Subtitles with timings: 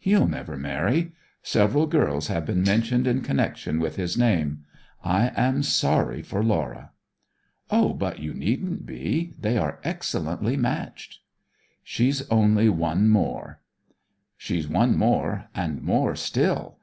[0.00, 1.12] 'He'll never marry.
[1.40, 4.64] Several girls have been mentioned in connection with his name.
[5.04, 6.90] I am sorry for Laura.'
[7.70, 9.34] 'Oh, but you needn't be.
[9.40, 11.20] They are excellently matched.'
[11.84, 13.60] 'She's only one more.'
[14.36, 16.78] 'She's one more, and more still.